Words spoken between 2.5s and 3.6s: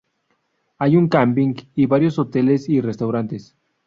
y restaurantes.